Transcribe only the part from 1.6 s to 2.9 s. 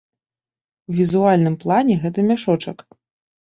плане гэта мяшочак.